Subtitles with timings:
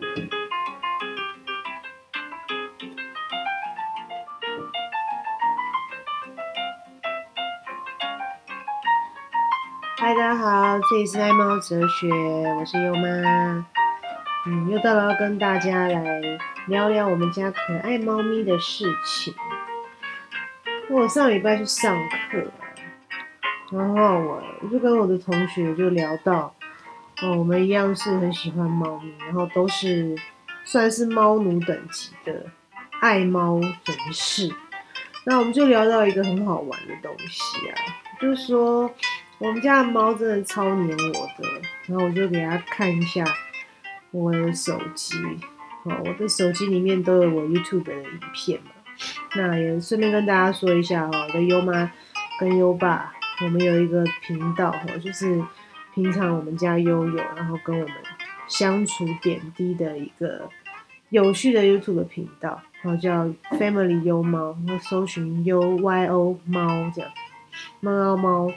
[0.00, 0.06] 嗨，
[9.98, 13.66] 大家好，这里是爱猫哲学，我是优妈。
[14.46, 16.20] 嗯，又到了要跟大家来
[16.66, 19.34] 聊聊我们家可爱猫咪的事情。
[20.88, 21.94] 我上礼拜去上
[22.30, 22.50] 课，
[23.70, 26.54] 然后我就跟我的同学就聊到，
[27.22, 30.16] 哦，我们一样是很喜欢猫咪，然后都是
[30.64, 32.46] 算是猫奴等级的
[33.00, 33.72] 爱猫人
[34.12, 34.50] 士。
[35.24, 37.74] 那我们就聊到一个很好玩的东西啊，
[38.20, 38.90] 就是说。
[39.42, 41.48] 我们家的猫真的超黏我的，
[41.86, 43.24] 然后我就给它看一下
[44.10, 45.16] 我的手机，
[45.84, 48.70] 哦，我的手机里面都有我 YouTube 的影片嘛。
[49.34, 51.90] 那也顺便跟大家说一下哈，我的优妈
[52.38, 55.42] 跟优爸，我们有一个频道哈，就是
[55.94, 57.96] 平常我们家悠悠，然后跟我们
[58.48, 60.48] 相处点滴的一个
[61.10, 63.26] 有趣的 YouTube 频道，然后叫
[63.58, 67.10] Family 优猫，然后搜寻 U Y O 猫这样，
[67.80, 68.52] 猫猫。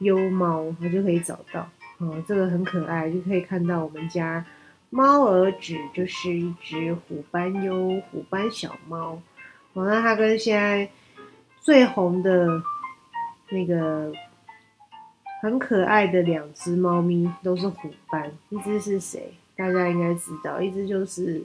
[0.00, 4.44] 优猫，我就可以找到哦，这个很可爱，就可以看到我们家
[4.90, 9.18] 猫儿子就是一只虎斑优虎斑小猫
[9.72, 9.86] 哦。
[9.86, 10.86] 那它跟现在
[11.62, 12.62] 最红的
[13.48, 14.12] 那个
[15.42, 19.32] 很可爱的两只猫咪都是虎斑，一只是谁？
[19.54, 21.42] 大家应该知道，一只就是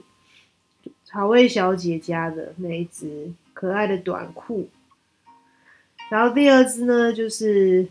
[1.06, 4.70] 草味小姐家的那一只可爱的短裤，
[6.10, 7.88] 然后第二只呢就是。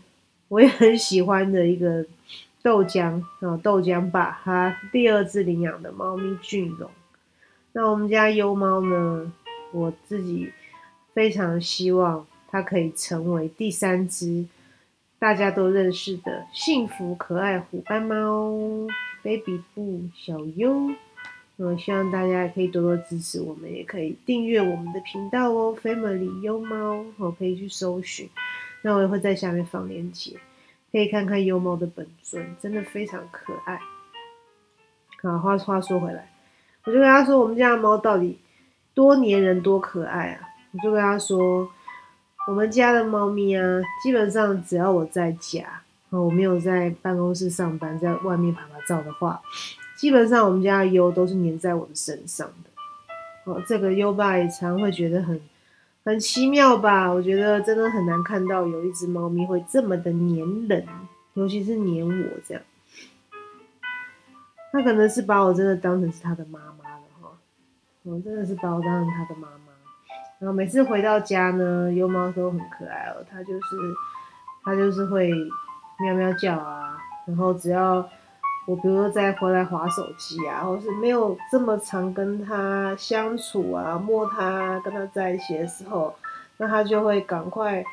[0.51, 2.05] 我也很喜欢的一个
[2.61, 6.91] 豆浆啊，豆浆爸他第二只领养的猫咪俊荣。
[7.71, 9.31] 那我们家优猫呢，
[9.71, 10.51] 我自己
[11.13, 14.45] 非常希望它可以成为第三只
[15.21, 18.57] 大家都认识的幸福可爱虎斑猫
[19.21, 20.89] ，baby 布小优。
[21.57, 28.27] 我希望大家也可以多多支持我们，也可以订阅我们的频道哦，Family 优猫，我可以去搜寻。
[28.81, 30.39] 那我也会在下面放链接，
[30.91, 33.79] 可以看看优猫的本尊，真的非常可爱。
[35.21, 36.31] 好，话话说回来，
[36.85, 38.39] 我就跟他说，我们家的猫到底
[38.95, 40.49] 多粘人、多可爱啊！
[40.71, 41.69] 我就跟他说，
[42.47, 49.41] 我们家的猫咪啊，基本上只要我在家，我没有在办公室上班，在外面拍拍照的话，
[49.97, 53.51] 基本上我们家的优都是粘在我的身上的。
[53.51, 55.39] 哦，这个优爸也常会觉得很。
[56.03, 57.07] 很奇妙吧？
[57.13, 60.83] 我觉得真的很难看到有一只猫咪会这么的粘人，
[61.35, 62.63] 尤其是粘我这样。
[64.71, 67.29] 它可能是把我真的当成是它的妈妈了哈，
[68.01, 69.70] 我真的是把我当成它的妈妈。
[70.41, 73.61] 然后每次回到家呢，幼猫都很可爱哦，它就是
[74.63, 75.31] 它就是会
[75.99, 78.05] 喵喵叫啊，然后只要。
[78.67, 86.13] 我比如说再回来划手机啊，或是没有这么常跟他相处啊，摸他跟他在一起的时候，
[86.57, 87.83] 那他就会赶快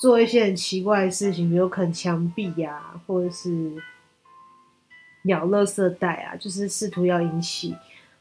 [0.00, 3.72] 做一些很奇怪的事情，比如啃墙壁呀，或者是
[5.24, 7.76] 咬垃圾袋啊，就是试图要引起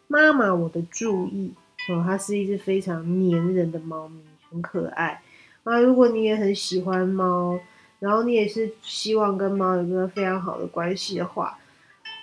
[0.07, 1.53] 妈妈我的注意。
[1.89, 5.21] 哦，它是一只非常粘人的猫咪，很可爱
[5.63, 5.79] 啊。
[5.79, 7.59] 如果你也很喜欢猫，
[7.99, 11.57] 然后你也是希望跟猫有个非常好的关系的话，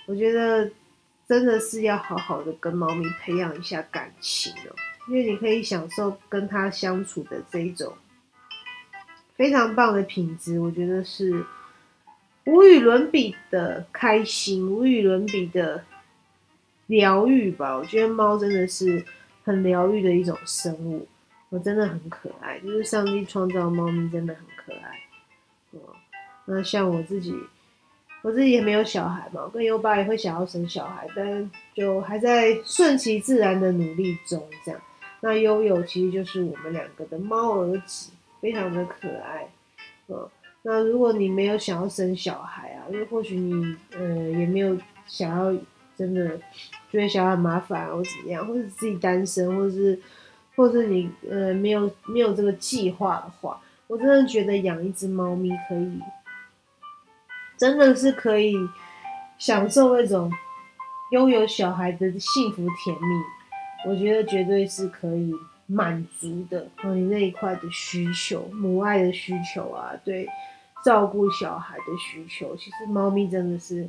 [0.06, 0.70] 我觉得
[1.26, 4.76] 真的是要好好的跟猫咪培养一下感情哦，
[5.08, 7.92] 因为你可以享受跟它相处的这一种
[9.36, 11.44] 非常棒的品质，我觉得是
[12.44, 15.82] 无与伦比的开心，无与伦比的
[16.86, 17.74] 疗愈吧。
[17.74, 19.04] 我觉得猫真的是
[19.44, 21.06] 很疗愈的一种生物，
[21.50, 25.00] 我真的很可爱，就是上帝创造猫咪真的很可爱。
[26.46, 27.32] 那像我自己。
[28.22, 34.42] 我自己也没有小孩嘛，我跟优爸也会想要生小孩，但就还在顺其自然的努力中。
[34.64, 34.80] 这样，
[35.20, 39.46] 那悠悠其实就是我们两个的猫儿子，非常的可爱。
[40.08, 40.26] 嗯，
[40.62, 44.74] 那如果你没有想要生小孩啊，因为或许你呃也没有
[45.06, 45.52] 想要
[45.96, 46.38] 真的
[46.90, 50.00] 觉得小孩麻烦或怎么样，或者自己单身，或者是
[50.56, 56.00] 或者你呃没有没有这个计划的话，我真的觉得养一只猫咪可以。
[57.56, 58.56] 真的是可以
[59.38, 60.30] 享受那种
[61.12, 65.32] 拥有小孩的幸福甜蜜，我觉得绝对是可以
[65.66, 66.66] 满足的。
[66.82, 70.28] 哦，你那一块的需求，母爱的需求啊，对
[70.84, 73.88] 照顾小孩的需求，其实猫咪真的是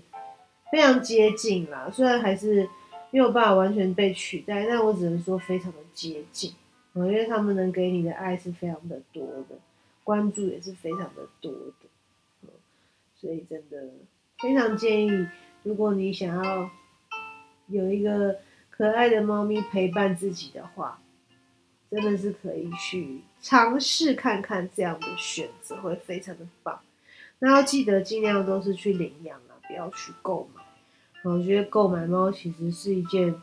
[0.76, 1.90] 非常接近啦。
[1.90, 2.68] 虽然还是
[3.10, 6.54] 没有办法完全被取代，但我只能说非常的接近。
[6.92, 9.56] 哦，因为他们能给你的爱是非常的多的，
[10.04, 12.50] 关注也是非常的多的。
[13.16, 13.90] 所以真的
[14.40, 15.28] 非常建议，
[15.64, 16.70] 如果你想要
[17.68, 18.40] 有一个
[18.70, 21.00] 可爱的猫咪陪伴自己的话，
[21.90, 26.82] 真的是可以去尝试看看这样的选择，会非常的棒。
[27.40, 30.65] 那要记得尽量都是去领养啊，不要去购买。
[31.34, 33.36] 我觉得购买猫其实是一件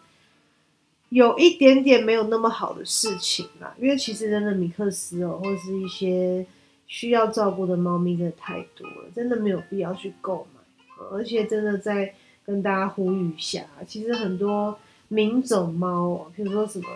[1.09, 6.47] 有一点点没有那么好的事情啦，因为其实真的米克斯哦，或是一些
[6.87, 10.61] 需要照顾的猫咪真的太多了，真的没有必要去购买。
[11.11, 12.15] 而且真的在
[12.47, 16.87] 跟大家呼吁一下，其实很多名种猫哦，比如说什么，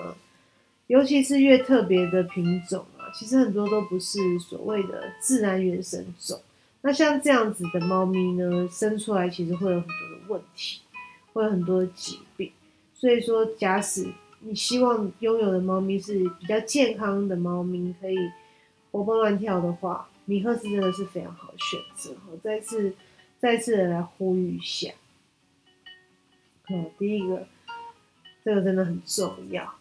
[0.86, 6.40] 尤其是越特别的品种啊，其实很多都不是所谓的自然原生种。
[6.82, 10.80] 那像这样子的猫咪呢，生出来其实会有很多问题，
[11.32, 12.52] 会有很多疾病。
[12.94, 18.16] 所以说，假使你希望拥有的猫咪是比较健康的猫咪，可以
[18.90, 22.16] 活蹦乱跳的话，米克斯真的是非常好的选择。
[22.30, 22.94] 我再次、
[23.38, 24.92] 再次的来呼吁一下。
[26.68, 27.46] 嗯，第一个，
[28.44, 29.74] 这个真的很重要。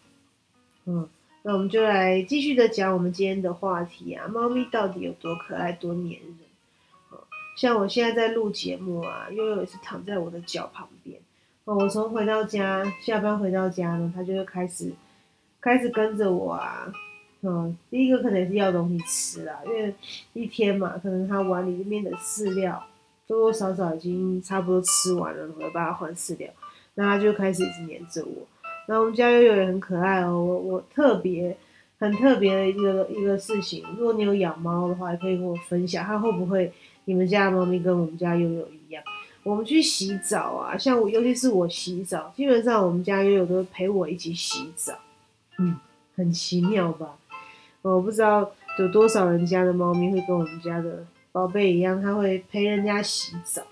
[0.84, 1.08] 嗯，
[1.42, 6.36] 那我们就来继续的讲我们今天的话题啊，猫咪到底有多可爱、多黏人？
[7.56, 11.18] 像我现在在录节目啊，悠悠也是躺在我的脚旁边。
[11.64, 14.92] 哦，我从回到家，下班回到家呢，它就会开始
[15.60, 16.92] 开始跟着我啊。
[17.40, 19.94] 嗯，第一个可能也是要东西吃啊，因为
[20.34, 22.84] 一天嘛，可能它碗里面的饲料
[23.26, 26.50] 多多少少已经差不多吃完了，我要把它换饲料，
[26.94, 28.46] 那它就开始一直黏着我。
[28.86, 31.56] 那我们家悠悠也很可爱哦，我我特别
[31.98, 36.70] 很特别的一个一个事情，如果你有养猫的话，也可以跟我分享，它会不会？
[37.06, 39.02] 你们家的猫咪跟我们家悠悠一样，
[39.44, 44.92] 我们去洗澡啊，像我，尤其是我洗澡，基本上我们家悠悠都会陪我一起洗澡，
[45.58, 45.76] 嗯，
[46.16, 47.16] 很奇妙吧？
[47.82, 48.50] 我不知道
[48.80, 53.62] 有多少人家的猫咪会跟我们家的宝贝一样，它会陪人家洗澡，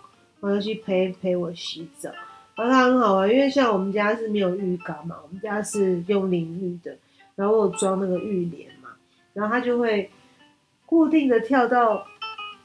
[0.41, 2.11] 然后去陪陪我洗澡，
[2.55, 6.97] 然后它很好玩，因为像我们家是没有浴缸嘛，我们家是用淋浴的，
[7.35, 8.91] 然后我装那个浴帘嘛，
[9.33, 10.09] 然后它就会
[10.87, 12.07] 固定的跳到。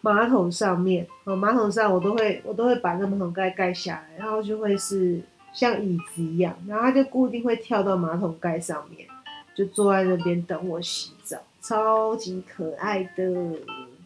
[0.02, 9.06] 马桶上面，哦，马桶上我都会，我都会把那马桶盖盖下来，然后就会是像椅子一样，然后它就固定会跳到马桶盖上面，
[9.54, 13.60] 就坐在那边等我洗澡，超级可爱的，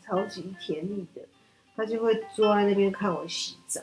[0.03, 1.21] 超级甜蜜的，
[1.75, 3.79] 它就会坐在那边看我洗澡，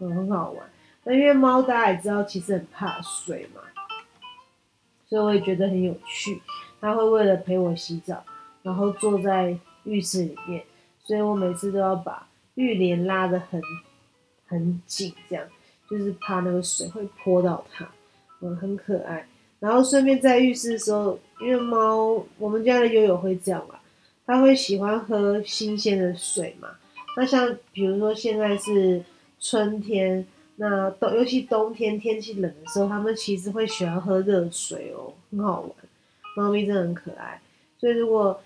[0.00, 0.66] 很好玩。
[1.04, 3.60] 那因为猫大家也知道，其实很怕水嘛，
[5.08, 6.42] 所以我也觉得很有趣。
[6.80, 8.24] 它会为了陪我洗澡，
[8.62, 10.64] 然后坐在浴室里面。
[11.06, 13.60] 所以我每次都要把浴帘拉得很
[14.46, 15.44] 很紧，这样
[15.88, 17.88] 就是怕那个水会泼到它，
[18.40, 19.26] 嗯，很可爱。
[19.60, 23.80] 然后顺便在浴室的时候，因为猫，我们家的悠悠会这样吧，
[24.26, 26.68] 它会喜欢喝新鲜的水嘛。
[27.16, 29.02] 那像比如说现在是
[29.40, 30.26] 春天，
[30.56, 35.70] 那冬尤其冬天天气冷的时候，它们其实会喜欢喝热水哦，很好玩。
[36.36, 37.40] 猫咪真的很可爱，
[37.78, 38.38] 所以如果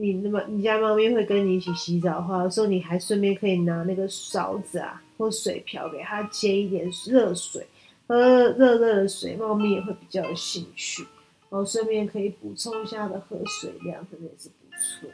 [0.00, 7.66] 你那么，你家猫咪会跟你一起洗澡的话，有时候你还顺便可以拿那个勺子啊，或水瓢给它接一点热水，
[8.06, 11.02] 喝热热的水，猫咪也会比较有兴趣。
[11.50, 15.10] 然后顺便可以补充一下它的喝水量，可能也是不错，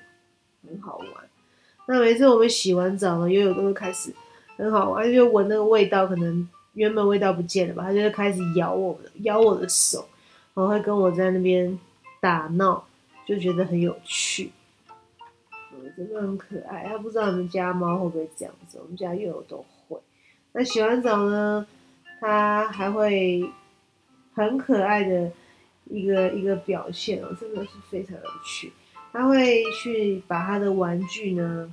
[0.68, 1.08] 很好玩。
[1.86, 4.12] 那每次我们洗完澡呢，悠悠都会开始
[4.56, 10.06] 很好玩，因为闻那个味道，可能原本味道不见了吧，它就会开始咬我的，咬我的手，
[10.52, 11.78] 然后会跟我在那边
[12.20, 12.84] 打闹，
[13.24, 14.50] 就觉得很有趣。
[15.96, 19.98] 真的很可爱，他不知道你们家猫会不会这样子，我们家又有都会。
[20.52, 21.66] 那洗完澡呢，
[22.20, 23.48] 它还会
[24.34, 25.30] 很可爱的
[25.86, 28.72] 一个一个表现哦，真的是非常有趣。
[29.12, 31.72] 它会去把它的玩具呢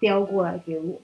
[0.00, 1.00] 叼过来给我，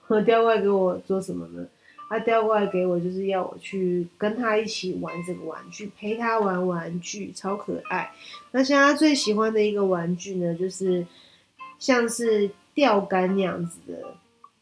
[0.00, 1.66] 和 叼过来给我做什么呢？
[2.08, 8.10] 它叼过来给我就是要我去跟他一起玩这个玩具，陪他玩玩具，超可爱。
[8.50, 11.06] 那像他最喜欢的一个玩具呢，就是。
[11.80, 14.14] 像是钓竿那样子的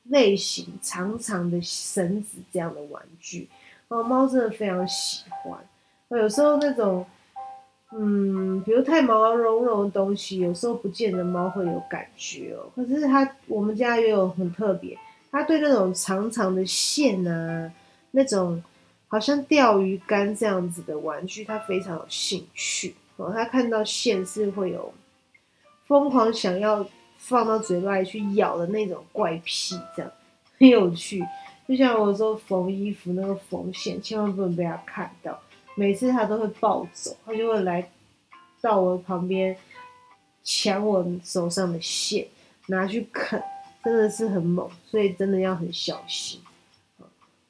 [0.04, 3.46] 类型，长长的绳子这样的玩具，
[3.88, 5.58] 哦，猫真的非常喜欢。
[6.18, 7.04] 有时候那种，
[7.92, 12.70] 嗯，比如太毛茸茸的东西，有时候不见得猫会有感觉哦。
[12.74, 14.96] 可是它，我们家也有很特别，
[15.30, 17.70] 它对那种长长的线啊，
[18.12, 18.62] 那种
[19.08, 23.32] 好像钓鱼竿这样子的玩具，它非常有兴趣哦。
[23.34, 24.94] 它看到线是会有
[25.84, 26.88] 疯狂想要。
[27.18, 30.10] 放到嘴巴里去咬的那种怪癖，这样
[30.58, 31.22] 很有趣。
[31.68, 35.38] 就像我说缝衣服那个缝线，千万不能被它看到。
[35.74, 37.90] 每次它都会暴走，它就会来
[38.60, 39.54] 到我旁边
[40.42, 42.26] 抢我手上的线，
[42.68, 43.40] 拿去啃，
[43.84, 46.40] 真的是很猛，所以真的要很小心。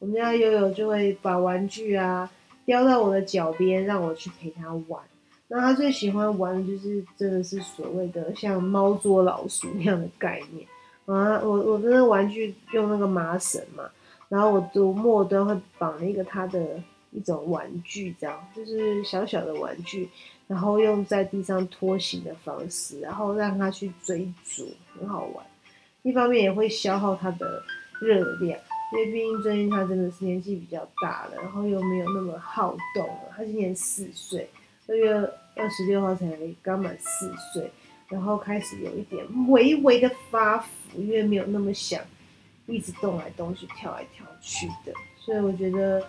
[0.00, 2.28] 我们家悠悠就会把玩具啊
[2.66, 5.02] 叼到我的脚边，让我去陪他玩。
[5.50, 10.66] 那他最喜欢玩的就是真的是所谓的像猫捉老鼠那样的概念
[11.06, 11.40] 啊！
[11.42, 13.88] 我我的那玩具用那个麻绳嘛，
[14.28, 16.78] 然后我读末端会绑一个他的
[17.12, 20.06] 一种玩具，这样就是小小的玩具，
[20.46, 24.68] 然后用在地上拖行的方式，然后让他去追逐，
[25.00, 25.42] 很好玩。
[26.02, 27.62] 一方面也会消耗他的
[28.02, 28.60] 热量，
[28.92, 33.32] 因为毕竟最近他真的是年纪比较大了，然后又没有那么好动了。
[33.34, 34.46] 他今年四岁。
[34.88, 35.14] 二月
[35.54, 36.26] 二十六号才
[36.62, 37.70] 刚满四岁，
[38.08, 42.00] 然后开始有一点微微的发福，因为没有那么想
[42.66, 46.02] 一直动来动去、跳来跳去的，所以我觉得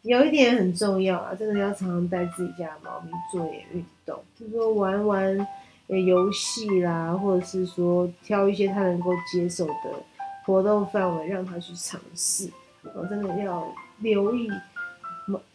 [0.00, 5.46] 有一点很重要啊，真的要常常带自己家的猫咪做一点运动，就说玩玩
[5.88, 9.74] 游戏啦，或者是说挑一些他能够接受的
[10.46, 12.48] 活动范围，让他去尝试。
[12.94, 13.66] 我真的要
[13.98, 14.48] 留意。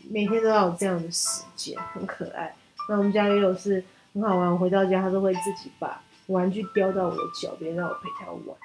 [0.10, 2.54] 每天都要有这样的时间，很可爱。
[2.90, 8.58] 那我们家也有是很好玩，回到家他都会自己把玩具叼到我的脚边，让我陪他玩。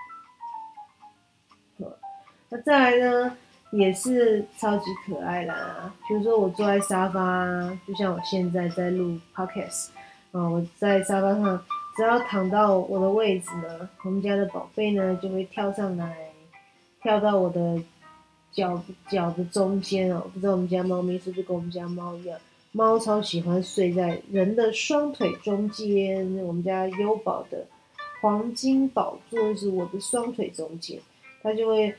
[2.49, 3.37] 那再来呢，
[3.71, 5.93] 也是超级可爱啦。
[6.09, 7.47] 比如说我坐在沙发，
[7.87, 9.89] 就像我现在在录 podcast，
[10.33, 11.65] 啊，我在沙发上，
[11.97, 16.17] 只要躺到我的位置呢，我们家的宝贝呢就会跳上来，
[17.01, 17.81] 跳到我的。
[18.57, 22.39] 脚脚的中间哦，不知道我们家猫咪是不是跟我们家猫一样，
[22.73, 26.27] 猫超喜欢睡在人的双腿中间。
[26.39, 27.67] 我们家优宝的
[28.23, 30.99] 黄金宝座是我的双腿中间，
[31.43, 31.95] 它就会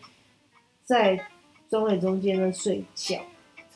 [0.83, 1.27] 在
[1.69, 3.19] 双腿中间呢睡觉，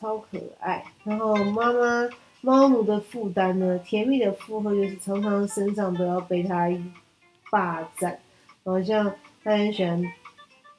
[0.00, 0.84] 超可爱。
[1.04, 2.10] 然后妈妈
[2.40, 6.68] 猫奴的负担呢，甜蜜的负荷就是常常身上都要被它
[7.48, 8.18] 霸占，
[8.64, 10.02] 好像它很喜欢。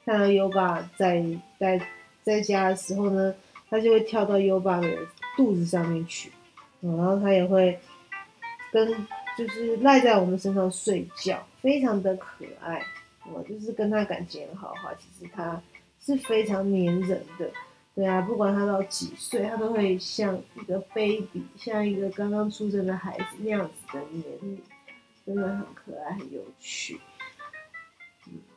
[0.04, 1.24] 看到优爸在
[1.58, 1.80] 在
[2.22, 3.34] 在家的时候呢，
[3.68, 4.88] 他就会跳到优爸的
[5.36, 6.30] 肚子上面去，
[6.80, 7.78] 然后他也会
[8.72, 8.86] 跟
[9.36, 12.82] 就是赖在我们身上睡觉，非常的可爱。
[13.32, 15.60] 我就是跟他感情很好的话，其实他
[15.98, 17.50] 是非常黏人的。
[17.94, 24.58] 对啊，不管他到几岁，他都会像一个 baby，像一个刚刚出生的孩子那样子的黏你，
[25.24, 27.00] 真的很可爱，很有趣。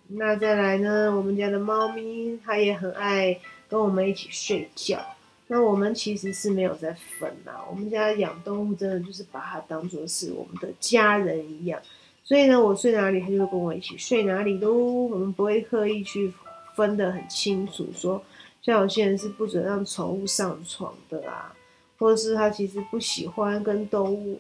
[0.10, 1.14] 那再来呢？
[1.14, 3.38] 我们家的猫咪它也很爱
[3.68, 5.06] 跟我们一起睡觉。
[5.48, 7.52] 那我们其实是没有在分呐。
[7.70, 11.82] 我们家养动物真的就是把它当做是我们的家人一样。
[12.24, 14.74] 所以呢，我睡哪里，它就会跟我一起睡哪里喽。
[14.74, 16.32] 我们不会刻意去
[16.76, 18.24] 分得很清楚，说
[18.62, 21.54] 像有些人是不准让宠物上床的啊，
[22.00, 24.40] 或者是他其实不喜欢跟动物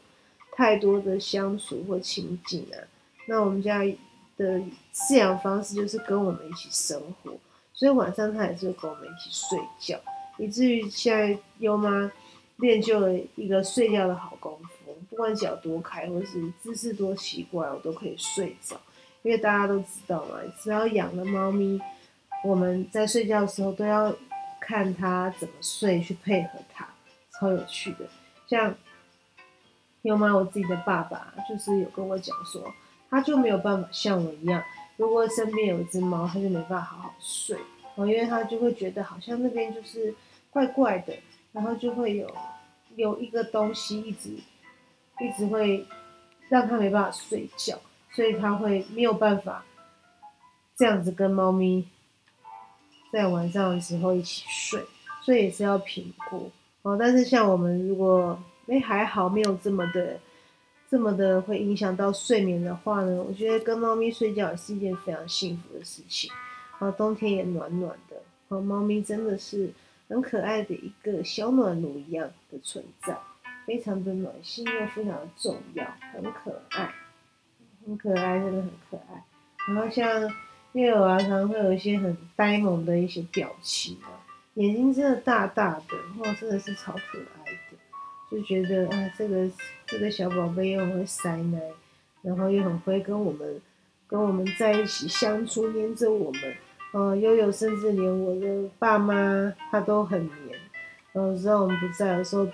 [0.54, 2.80] 太多的相处或亲近啊。
[3.26, 3.82] 那我们家。
[4.38, 4.62] 的
[4.94, 7.32] 饲养方式就是跟我们一起生活，
[7.74, 10.00] 所以晚上它也是跟我们一起睡觉，
[10.38, 12.12] 以至于现在优妈
[12.58, 18.79] 练就了一个睡觉的好功夫，不管脚多开或是姿势多奇怪，我都可以睡着。
[19.24, 21.82] 因为大家都知道嘛，只要养了猫咪，
[22.44, 24.15] 我们在睡觉的时候都要
[24.62, 26.88] 看它怎么睡，去配合它，
[27.32, 28.08] 超有趣的。
[28.48, 28.75] 像
[30.03, 32.72] 优妈我自己的爸爸就是有跟我讲说。
[33.10, 34.64] 他就没有办法像我一样，
[34.98, 37.58] 如果身边有一只猫，他就没办法好好睡
[37.96, 40.14] 哦，因为他就会觉得好像那边就是
[40.50, 41.14] 怪怪的，
[41.54, 42.30] 然后就会有
[42.96, 44.32] 有一个东西一直
[45.20, 45.86] 一直会
[46.50, 47.80] 让他没办法睡觉，
[48.12, 49.64] 所以他会没有办法
[50.76, 51.88] 这样子跟猫咪
[53.14, 54.84] 在晚上的时候一起睡，
[55.22, 56.98] 所以也是要评估哦。
[57.00, 58.38] 但是像我们如果
[58.68, 60.20] 哎还好，没有这么的。
[60.89, 66.32] 这么的会影响到睡眠的话呢，我觉得跟猫咪睡觉也是一件非常幸福的事情。
[66.79, 68.15] 啊，冬天也暖暖的，
[68.50, 69.70] 啊，猫咪真的是
[70.08, 73.17] 很可爱的一个小暖炉一样的存在，
[73.65, 76.94] 非常的暖心又非常的重要，很可爱，
[77.86, 79.25] 很可爱，真的很可爱。
[79.67, 80.32] 然后像
[80.74, 87.67] 月儿啊，常常会有一些很呆萌的一些表情啊，眼睛真的大大的，哇，真的是超可爱的。
[88.29, 89.50] 就觉得啊，这个
[89.86, 91.60] 这个小宝贝又很会塞奶，
[92.22, 93.62] 然后又很会跟我们
[94.07, 96.41] 跟我们在一起相处，黏着我们。
[96.93, 100.60] 呃，悠悠甚至连我的爸妈他都很黏。
[101.13, 102.48] 呃，知道我们不在的时候，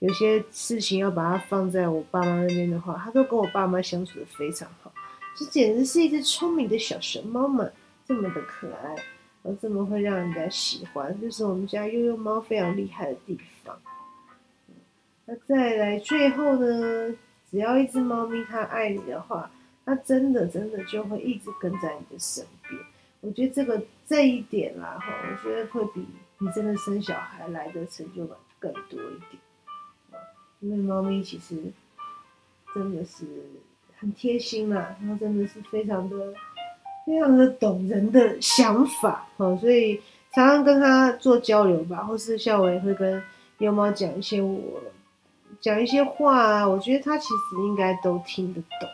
[0.00, 4.92] 有些事情要把它放在我爸妈那边的话，他都跟我爸妈相处的非常好。
[5.36, 7.68] 这简直是一只聪明的小熊猫嘛，
[8.04, 8.96] 这么的可爱，
[9.44, 13.78] 而这么会让人家喜欢，就是我们家悠悠猫非常厉害的地方。
[15.30, 17.14] 那再来最后呢？
[17.48, 19.48] 只要一只猫咪它爱你的话，
[19.84, 22.80] 它真的真的就会一直跟在你的身边。
[23.20, 26.04] 我觉得这个这一点啦，哈，我觉得会比
[26.38, 29.40] 你真的生小孩来的成就感更多一点。
[30.58, 31.56] 因为猫咪其实
[32.74, 33.24] 真的是
[33.98, 36.34] 很贴心啦，然后真的是非常的、
[37.06, 40.00] 非常的懂人的想法哦，所以
[40.32, 43.22] 常常跟他做交流吧，或是像我也会跟
[43.58, 44.80] 幼猫讲一些我
[45.60, 48.88] 讲一些话啊，我觉得他其实应该都听得懂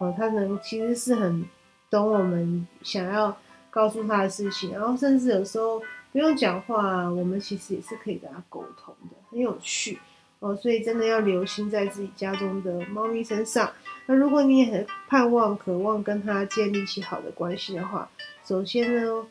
[0.00, 1.44] 哦，他能其实是很
[1.90, 3.36] 懂我们想要
[3.70, 5.80] 告诉他的事情，然后甚至有时候
[6.12, 9.98] 不用讲话，我们其实也是可以跟他沟通的，很有趣。
[10.40, 13.72] 哦，所以真的要留心在自己家中的猫咪身上。
[14.06, 18.08] 那如果你也很盼望、渴望跟它建立起好的关系的话，
[18.44, 19.26] 首先呢，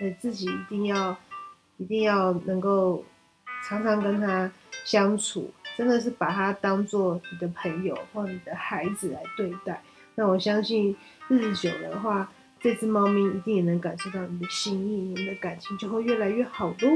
[0.00, 1.16] 呃，自己一定要、
[1.76, 3.04] 一定要能够
[3.68, 4.48] 常常跟它
[4.84, 9.80] 相处，真的是把它当做你的朋友或你的孩子来对待。
[10.16, 10.94] 那我相信
[11.28, 12.30] 日久的话，
[12.60, 16.88] 这只猫咪一定也能感受到你的心意，你们的感情就会越来越好喽。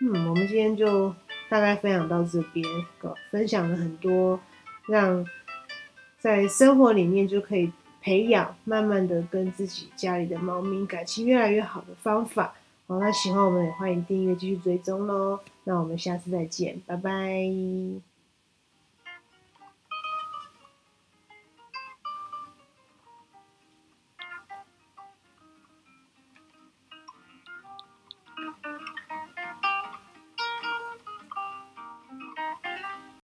[0.00, 1.14] 嗯，我们今天就。
[1.48, 2.64] 大概分享到这边，
[3.30, 4.40] 分享了很多
[4.86, 5.22] 让
[6.18, 12.54] 在生活里面就可以培养，慢慢的跟自己家里的猫咪感情越来越好的方法。
[12.92, 15.40] 好，那喜欢我们也欢迎订阅继续追踪喽。
[15.64, 18.11] 那我们下次再见，拜拜。